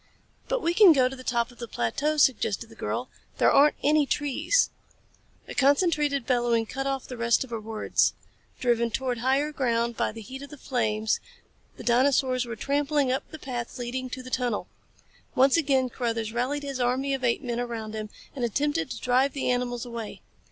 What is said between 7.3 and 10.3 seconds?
of her words. Driven towards higher ground by the